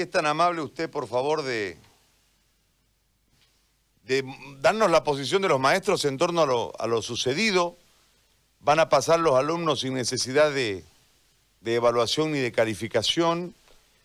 [0.00, 1.78] es tan amable usted, por favor, de,
[4.60, 7.76] darnos la posición de los maestros en torno a lo, a lo sucedido.
[8.60, 10.84] Van a pasar los alumnos sin necesidad de,
[11.60, 13.54] de evaluación ni de calificación.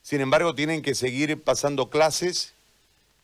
[0.02, 2.54] Sin embargo, tienen que seguir pasando clases.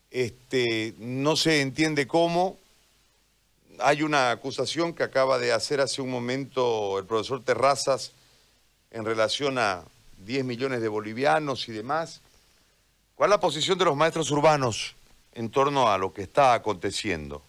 [0.09, 2.57] Este, no se entiende cómo.
[3.79, 8.11] Hay una acusación que acaba de hacer hace un momento el profesor Terrazas
[8.91, 9.83] en relación a
[10.25, 12.21] 10 millones de bolivianos y demás.
[13.21, 14.95] ¿Cuál es la posición de los maestros urbanos
[15.35, 17.43] en torno a lo que está aconteciendo?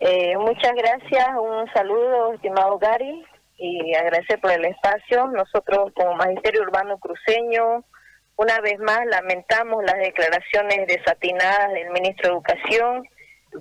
[0.00, 3.24] Eh, muchas gracias, un saludo, estimado Gary,
[3.58, 5.28] y agradecer por el espacio.
[5.28, 7.84] Nosotros como Magisterio Urbano Cruceño,
[8.34, 13.08] una vez más lamentamos las declaraciones desatinadas del ministro de Educación,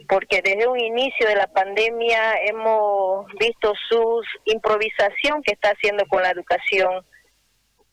[0.07, 6.23] porque desde un inicio de la pandemia hemos visto su improvisación que está haciendo con
[6.23, 7.05] la educación.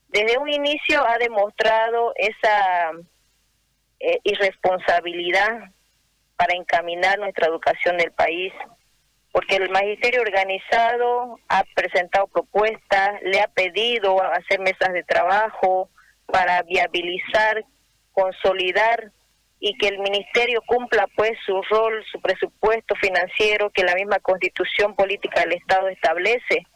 [0.08, 2.92] Desde un inicio ha demostrado esa
[4.00, 5.70] eh, irresponsabilidad
[6.36, 8.52] para encaminar nuestra educación del país,
[9.32, 15.90] porque el magisterio organizado ha presentado propuestas, le ha pedido hacer mesas de trabajo
[16.26, 17.64] para viabilizar,
[18.12, 19.12] consolidar
[19.58, 24.94] y que el ministerio cumpla pues su rol, su presupuesto financiero que la misma constitución
[24.94, 26.66] política del Estado establece.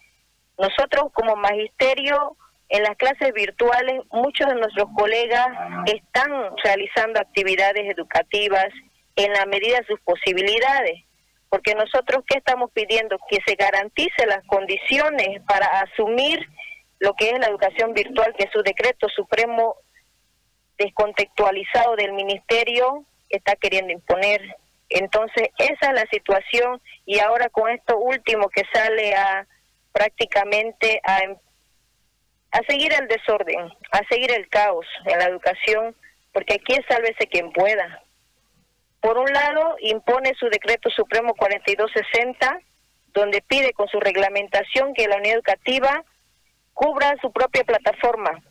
[0.59, 2.37] Nosotros como magisterio
[2.70, 5.48] en las clases virtuales muchos de nuestros colegas
[5.86, 6.30] están
[6.62, 8.68] realizando actividades educativas
[9.16, 11.02] en la medida de sus posibilidades,
[11.48, 16.38] porque nosotros qué estamos pidiendo que se garantice las condiciones para asumir
[17.00, 19.74] lo que es la educación virtual, que su decreto supremo
[20.78, 24.41] descontextualizado del ministerio está queriendo imponer.
[24.88, 29.46] Entonces, esa es la situación y ahora con esto último que sale a
[29.92, 31.18] prácticamente a,
[32.53, 35.95] a seguir el desorden, a seguir el caos en la educación,
[36.33, 38.03] porque aquí es sálvese quien pueda.
[39.01, 42.60] Por un lado, impone su decreto supremo 4260,
[43.12, 46.05] donde pide con su reglamentación que la unidad educativa
[46.75, 48.43] cubra su propia plataforma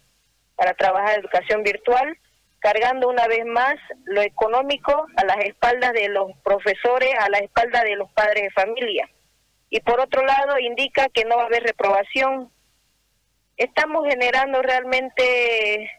[0.55, 2.17] para trabajar educación virtual,
[2.59, 7.83] cargando una vez más lo económico a las espaldas de los profesores, a la espalda
[7.83, 9.09] de los padres de familia.
[9.69, 12.51] Y por otro lado, indica que no va a haber reprobación.
[13.59, 15.91] Estamos generando realmente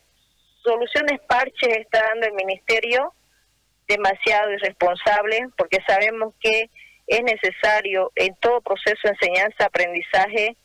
[0.62, 3.12] soluciones parches, está dando el ministerio,
[3.86, 6.70] demasiado irresponsable, porque sabemos que
[7.06, 10.56] es necesario en todo proceso de enseñanza-aprendizaje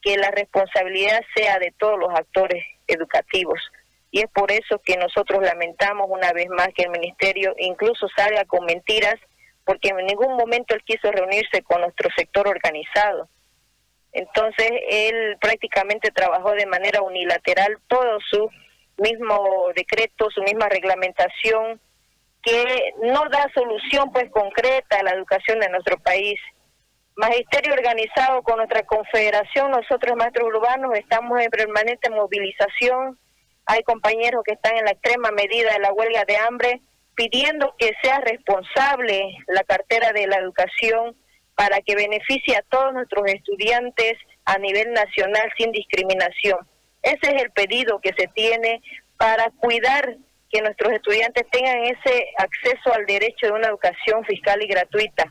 [0.00, 3.58] que la responsabilidad sea de todos los actores educativos.
[4.12, 8.44] Y es por eso que nosotros lamentamos una vez más que el ministerio incluso salga
[8.44, 9.16] con mentiras,
[9.64, 13.28] porque en ningún momento él quiso reunirse con nuestro sector organizado.
[14.16, 18.48] Entonces él prácticamente trabajó de manera unilateral todo su
[18.96, 21.78] mismo decreto, su misma reglamentación,
[22.42, 26.40] que no da solución pues concreta a la educación de nuestro país.
[27.14, 33.18] Magisterio organizado con nuestra confederación, nosotros maestros urbanos estamos en permanente movilización.
[33.66, 36.80] Hay compañeros que están en la extrema medida de la huelga de hambre
[37.14, 41.14] pidiendo que sea responsable la cartera de la educación
[41.56, 44.12] para que beneficie a todos nuestros estudiantes
[44.44, 46.58] a nivel nacional sin discriminación.
[47.02, 48.82] Ese es el pedido que se tiene
[49.16, 50.16] para cuidar
[50.50, 55.24] que nuestros estudiantes tengan ese acceso al derecho de una educación fiscal y gratuita.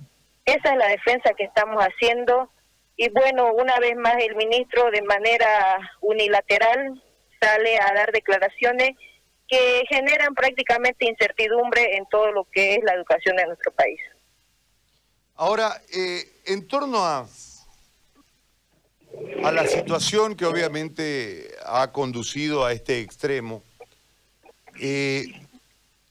[0.46, 2.50] Esa es la defensa que estamos haciendo
[2.98, 7.02] y bueno, una vez más el ministro de manera unilateral
[7.42, 8.92] sale a dar declaraciones
[9.48, 14.00] que generan prácticamente incertidumbre en todo lo que es la educación de nuestro país.
[15.38, 17.28] Ahora, eh, en torno a,
[19.44, 23.62] a la situación que obviamente ha conducido a este extremo,
[24.80, 25.26] eh,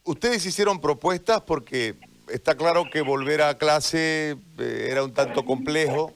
[0.04, 1.94] ustedes hicieron propuestas porque
[2.28, 6.12] está claro que volver a clase eh, era un tanto complejo.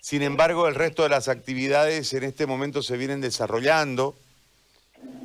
[0.00, 4.16] Sin embargo, el resto de las actividades en este momento se vienen desarrollando.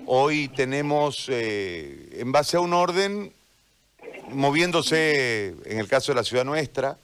[0.05, 3.33] Hoy tenemos, eh, en base a un orden,
[4.31, 6.97] moviéndose en el caso de la ciudad nuestra,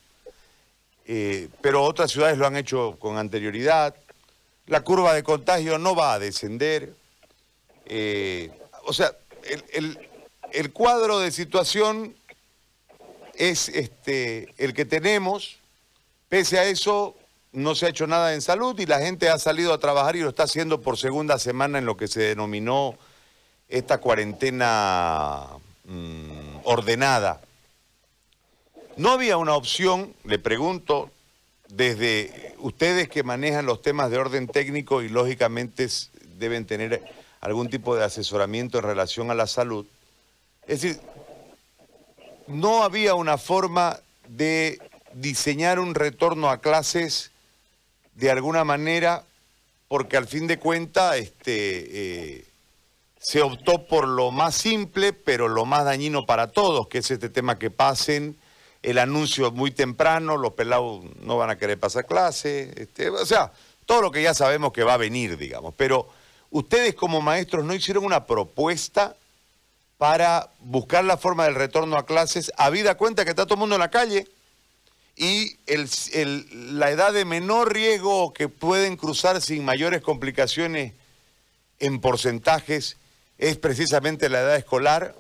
[1.06, 3.96] eh, pero otras ciudades lo han hecho con anterioridad.
[4.68, 6.94] La curva de contagio no va a descender.
[8.86, 9.12] o sea,
[9.74, 10.00] el,
[10.52, 12.16] el cuadro de situación
[13.36, 15.60] es este, el que tenemos.
[16.30, 17.16] Pese a eso,
[17.52, 20.22] no se ha hecho nada en salud y la gente ha salido a trabajar y
[20.22, 22.98] lo está haciendo por segunda semana en lo que se denominó
[23.68, 25.48] esta cuarentena
[25.86, 26.35] mm,
[26.66, 27.42] ordenada.
[28.98, 31.12] No había una opción, le pregunto,
[31.70, 35.88] desde ustedes que manejan los temas de orden técnico y lógicamente
[36.38, 37.04] deben tener
[37.42, 39.86] algún tipo de asesoramiento en relación a la salud.
[40.68, 41.00] Es decir,
[42.48, 44.80] no había una forma de
[45.14, 47.32] diseñar un retorno a clases
[48.16, 49.24] de alguna manera,
[49.88, 52.46] porque al fin de cuentas este, eh,
[53.20, 57.30] se optó por lo más simple, pero lo más dañino para todos, que es este
[57.30, 58.38] tema que pasen,
[58.84, 63.52] el anuncio muy temprano, los pelados no van a querer pasar clase, este, o sea,
[63.86, 65.74] todo lo que ya sabemos que va a venir, digamos.
[65.76, 66.08] Pero
[66.52, 69.16] ustedes como maestros no hicieron una propuesta
[69.98, 73.76] para buscar la forma del retorno a clases, habida cuenta que está todo el mundo
[73.76, 74.28] en la calle
[75.16, 75.56] y
[76.52, 80.94] la edad de menor riesgo que pueden cruzar sin mayores complicaciones
[81.80, 82.98] en porcentajes
[83.38, 85.16] es precisamente la edad escolar.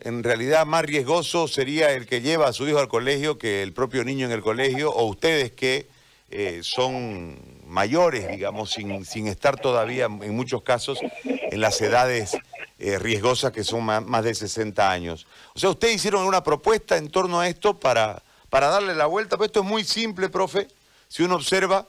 [0.00, 3.72] En realidad más riesgoso sería el que lleva a su hijo al colegio que el
[3.72, 5.86] propio niño en el colegio o ustedes que
[6.30, 12.36] eh, son mayores, digamos, sin, sin, estar todavía en muchos casos en las edades
[12.78, 15.26] eh, riesgosas que son más, de 60 años.
[15.54, 19.36] O sea, ustedes hicieron una propuesta en torno a esto para, para darle la vuelta,
[19.36, 20.66] pero esto es muy simple, profe.
[21.08, 21.86] Si uno observa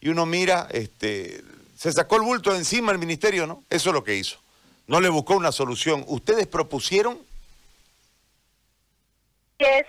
[0.00, 1.42] y uno mira, este,
[1.78, 3.62] se sacó el bulto de encima el ministerio, ¿no?
[3.70, 4.38] Eso es lo que hizo.
[4.86, 6.04] No le buscó una solución.
[6.06, 7.18] ¿Ustedes propusieron?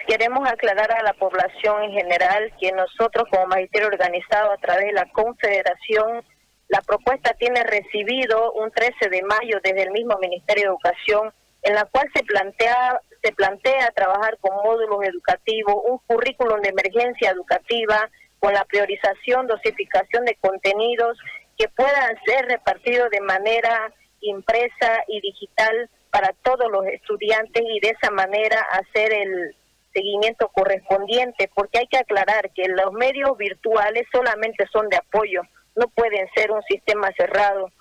[0.07, 4.93] queremos aclarar a la población en general que nosotros como magisterio organizado a través de
[4.93, 6.23] la Confederación,
[6.69, 11.33] la propuesta tiene recibido un 13 de mayo desde el mismo Ministerio de Educación,
[11.63, 17.31] en la cual se plantea se plantea trabajar con módulos educativos, un currículum de emergencia
[17.31, 18.07] educativa
[18.37, 21.17] con la priorización, dosificación de contenidos
[21.57, 23.91] que puedan ser repartidos de manera
[24.29, 29.55] impresa y digital para todos los estudiantes y de esa manera hacer el
[29.93, 35.41] seguimiento correspondiente, porque hay que aclarar que los medios virtuales solamente son de apoyo,
[35.75, 37.71] no pueden ser un sistema cerrado.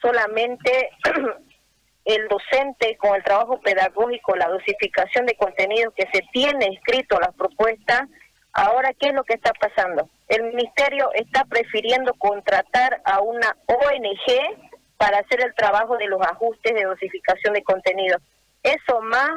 [0.00, 0.90] Solamente
[2.04, 7.32] el docente con el trabajo pedagógico, la dosificación de contenidos que se tiene escrito la
[7.32, 8.08] propuesta,
[8.52, 10.08] ahora ¿qué es lo que está pasando?
[10.28, 16.74] El ministerio está prefiriendo contratar a una ONG para hacer el trabajo de los ajustes
[16.74, 18.22] de dosificación de contenidos.
[18.62, 19.30] Eso más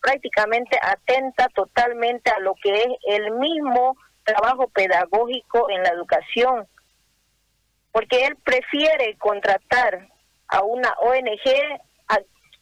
[0.00, 6.66] prácticamente atenta totalmente a lo que es el mismo trabajo pedagógico en la educación,
[7.92, 10.08] porque él prefiere contratar
[10.48, 12.18] a una ONG a,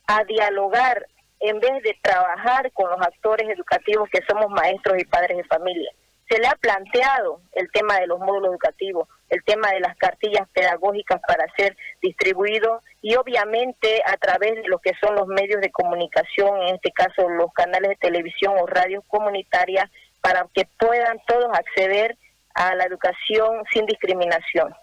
[0.06, 1.06] a dialogar
[1.40, 5.90] en vez de trabajar con los actores educativos que somos maestros y padres de familia
[6.32, 10.48] se le ha planteado el tema de los módulos educativos, el tema de las cartillas
[10.54, 15.70] pedagógicas para ser distribuidos y obviamente a través de lo que son los medios de
[15.70, 19.90] comunicación, en este caso los canales de televisión o radios comunitarias,
[20.22, 22.16] para que puedan todos acceder
[22.54, 24.74] a la educación sin discriminación.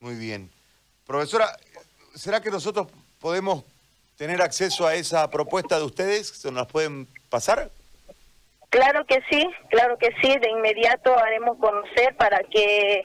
[0.00, 0.50] Muy bien.
[1.06, 1.56] Profesora,
[2.14, 2.88] ¿será que nosotros
[3.18, 3.64] podemos
[4.18, 6.28] tener acceso a esa propuesta de ustedes?
[6.28, 7.70] ¿Se nos pueden pasar?
[8.70, 13.02] Claro que sí, claro que sí, de inmediato haremos conocer para que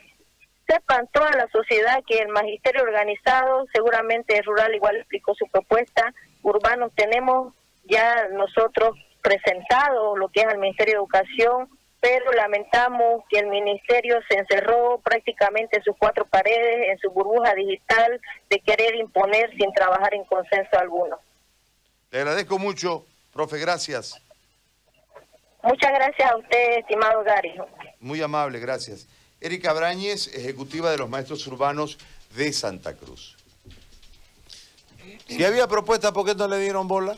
[0.68, 6.92] sepan toda la sociedad que el magisterio organizado, seguramente rural igual explicó su propuesta, urbanos
[6.96, 7.54] tenemos
[7.86, 11.70] ya nosotros presentado lo que es al Ministerio de Educación,
[12.02, 17.54] pero lamentamos que el ministerio se encerró prácticamente en sus cuatro paredes, en su burbuja
[17.56, 18.20] digital,
[18.50, 21.18] de querer imponer sin trabajar en consenso alguno.
[22.12, 24.22] Le agradezco mucho, profe, gracias.
[25.64, 27.54] Muchas gracias a usted, estimado Gary.
[28.00, 29.08] Muy amable, gracias.
[29.40, 31.98] Erika Brañez, ejecutiva de los maestros urbanos
[32.36, 33.38] de Santa Cruz.
[35.28, 37.18] Si había propuesta, ¿por qué no le dieron bola?